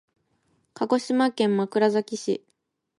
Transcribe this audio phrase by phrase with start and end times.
[0.73, 2.43] 鹿児島県枕崎市